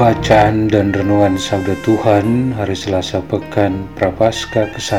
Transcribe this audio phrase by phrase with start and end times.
[0.00, 4.96] Bacaan dan Renungan Sabda Tuhan Hari Selasa Pekan Prapaskah ke-1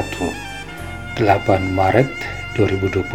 [1.18, 2.06] 8 Maret
[2.54, 3.10] 2022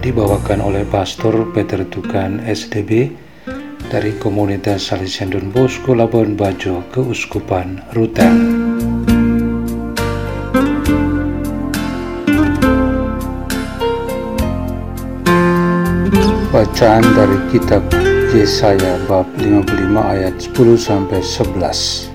[0.00, 3.12] Dibawakan oleh Pastor Peter Tukan SDB
[3.92, 8.40] dari Komunitas Salesian Don Bosco Labuan Bajo Keuskupan Ruteng.
[16.62, 17.82] Bacaan dari kitab
[18.30, 22.06] Yesaya bab 55 ayat 10 sampai 11.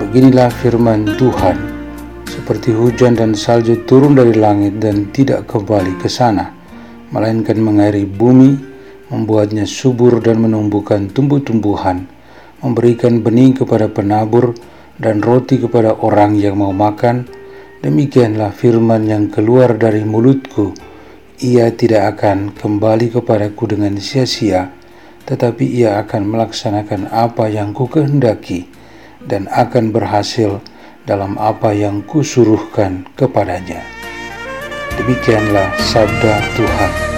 [0.00, 1.52] Beginilah firman Tuhan,
[2.24, 6.48] seperti hujan dan salju turun dari langit dan tidak kembali ke sana,
[7.12, 8.56] melainkan mengairi bumi,
[9.12, 12.08] membuatnya subur dan menumbuhkan tumbuh-tumbuhan,
[12.64, 14.56] memberikan benih kepada penabur
[14.96, 17.28] dan roti kepada orang yang mau makan.
[17.84, 20.93] Demikianlah firman yang keluar dari mulutku
[21.42, 24.70] ia tidak akan kembali kepadaku dengan sia-sia,
[25.26, 28.70] tetapi ia akan melaksanakan apa yang ku kehendaki
[29.24, 30.60] dan akan berhasil
[31.08, 33.82] dalam apa yang kusuruhkan kepadanya.
[34.94, 37.13] Demikianlah sabda Tuhan.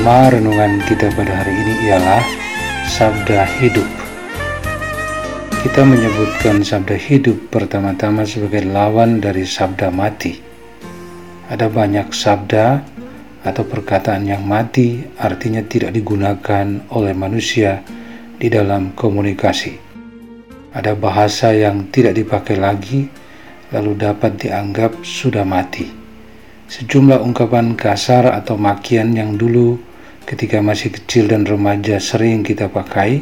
[0.00, 2.24] Tema renungan kita pada hari ini ialah
[2.88, 3.84] Sabda Hidup.
[5.60, 10.40] Kita menyebutkan Sabda Hidup pertama-tama sebagai lawan dari Sabda Mati.
[11.52, 12.80] Ada banyak sabda
[13.44, 17.84] atau perkataan yang mati artinya tidak digunakan oleh manusia
[18.40, 19.76] di dalam komunikasi.
[20.80, 23.04] Ada bahasa yang tidak dipakai lagi
[23.68, 26.00] lalu dapat dianggap sudah mati
[26.70, 29.89] Sejumlah ungkapan kasar atau makian yang dulu
[30.30, 33.18] ketika masih kecil dan remaja sering kita pakai,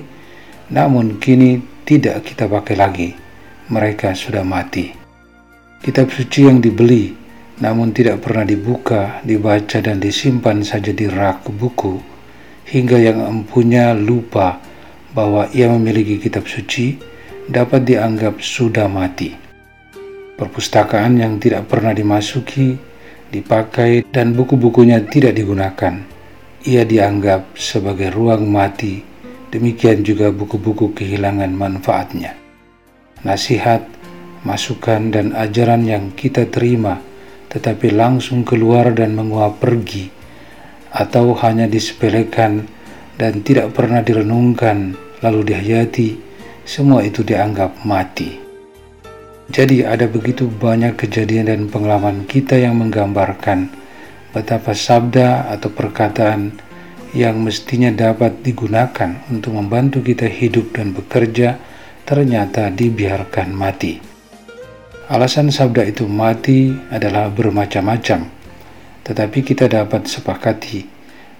[0.69, 3.11] namun kini tidak kita pakai lagi.
[3.73, 4.93] Mereka sudah mati.
[5.81, 7.17] Kitab suci yang dibeli,
[7.65, 11.97] namun tidak pernah dibuka, dibaca, dan disimpan saja di rak buku,
[12.69, 14.61] hingga yang empunya lupa
[15.17, 17.01] bahwa ia memiliki kitab suci,
[17.49, 19.33] dapat dianggap sudah mati.
[20.37, 22.77] Perpustakaan yang tidak pernah dimasuki
[23.29, 26.18] dipakai, dan buku-bukunya tidak digunakan.
[26.69, 29.01] Ia dianggap sebagai ruang mati,
[29.49, 32.37] demikian juga buku-buku kehilangan manfaatnya.
[33.25, 33.89] Nasihat,
[34.45, 37.09] masukan, dan ajaran yang kita terima
[37.49, 40.13] tetapi langsung keluar dan menguap pergi,
[40.93, 42.69] atau hanya disepelekan
[43.17, 46.21] dan tidak pernah direnungkan lalu dihayati,
[46.69, 48.37] semua itu dianggap mati.
[49.49, 53.73] Jadi ada begitu banyak kejadian dan pengalaman kita yang menggambarkan
[54.33, 56.53] betapa sabda atau perkataan
[57.17, 61.57] yang mestinya dapat digunakan untuk membantu kita hidup dan bekerja
[62.05, 64.01] ternyata dibiarkan mati.
[65.09, 68.29] Alasan sabda itu mati adalah bermacam-macam,
[69.09, 70.85] tetapi kita dapat sepakati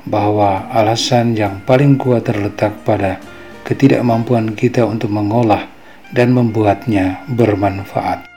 [0.09, 3.21] bahwa alasan yang paling kuat terletak pada
[3.69, 5.69] ketidakmampuan kita untuk mengolah
[6.17, 8.28] dan membuatnya bermanfaat.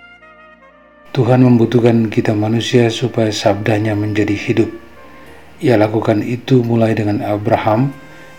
[1.12, 4.72] Tuhan membutuhkan kita manusia supaya sabdanya menjadi hidup.
[5.60, 7.92] Ia lakukan itu mulai dengan Abraham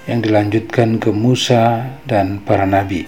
[0.09, 3.05] yang dilanjutkan ke Musa dan para nabi.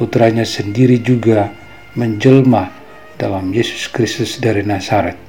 [0.00, 1.52] Putranya sendiri juga
[1.92, 2.72] menjelma
[3.20, 5.20] dalam Yesus Kristus dari Nazaret.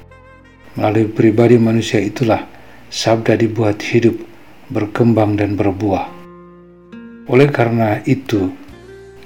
[0.72, 2.40] Melalui pribadi manusia itulah
[2.88, 4.16] sabda dibuat hidup,
[4.72, 6.08] berkembang dan berbuah.
[7.28, 8.48] Oleh karena itu,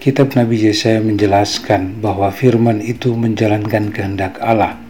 [0.01, 4.81] Kitab Nabi Yesaya menjelaskan bahwa firman itu menjalankan kehendak Allah,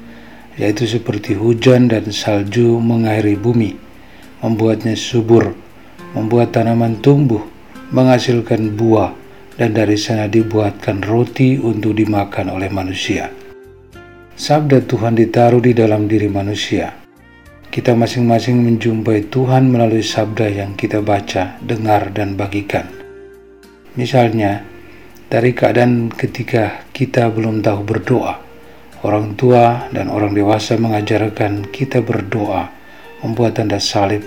[0.55, 3.75] yaitu seperti hujan dan salju mengairi bumi,
[4.39, 5.59] membuatnya subur,
[6.15, 7.43] membuat tanaman tumbuh,
[7.91, 9.11] menghasilkan buah,
[9.59, 13.35] dan dari sana dibuatkan roti untuk dimakan oleh manusia.
[14.39, 16.95] Sabda Tuhan ditaruh di dalam diri manusia.
[17.67, 22.87] Kita masing-masing menjumpai Tuhan melalui sabda yang kita baca, dengar, dan bagikan.
[23.99, 24.70] Misalnya,
[25.31, 28.51] dari keadaan ketika kita belum tahu berdoa
[29.01, 32.69] Orang tua dan orang dewasa mengajarkan kita berdoa,
[33.25, 34.21] membuat tanda salib,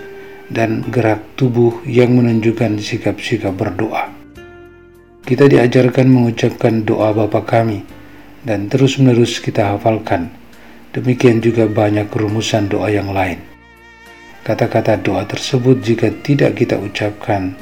[0.50, 4.10] dan gerak tubuh yang menunjukkan sikap-sikap berdoa.
[5.22, 7.86] Kita diajarkan mengucapkan doa Bapa kami,
[8.42, 10.34] dan terus-menerus kita hafalkan.
[10.90, 13.38] Demikian juga banyak rumusan doa yang lain.
[14.42, 17.54] Kata-kata doa tersebut jika tidak kita ucapkan,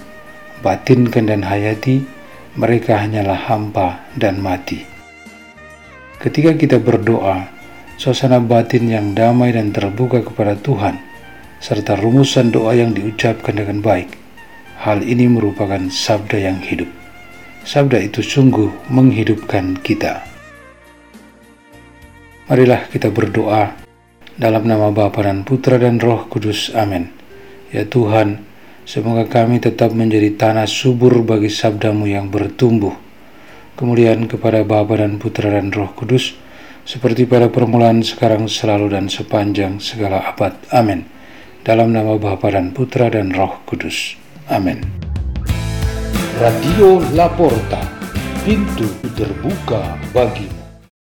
[0.63, 2.07] batinkan dan hayati,
[2.55, 4.83] mereka hanyalah hampa dan mati.
[6.21, 7.47] Ketika kita berdoa,
[7.95, 10.99] suasana batin yang damai dan terbuka kepada Tuhan,
[11.61, 14.17] serta rumusan doa yang diucapkan dengan baik,
[14.81, 16.89] hal ini merupakan sabda yang hidup.
[17.61, 20.25] Sabda itu sungguh menghidupkan kita.
[22.49, 23.77] Marilah kita berdoa
[24.35, 26.73] dalam nama Bapa dan Putra dan Roh Kudus.
[26.73, 27.07] Amin.
[27.71, 28.43] Ya Tuhan,
[28.91, 33.11] semoga kami tetap menjadi tanah subur bagi sabdamu yang bertumbuh
[33.81, 36.37] kemuliaan kepada Bapa dan Putra dan Roh Kudus,
[36.85, 40.53] seperti pada permulaan, sekarang, selalu, dan sepanjang segala abad.
[40.69, 41.01] Amin.
[41.65, 44.13] Dalam nama Bapa dan Putra dan Roh Kudus.
[44.53, 44.85] Amin.
[46.37, 47.81] Radio Laporta,
[48.45, 48.85] pintu
[49.17, 50.60] terbuka bagimu.